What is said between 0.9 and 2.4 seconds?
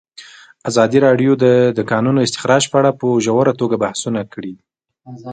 راډیو د د کانونو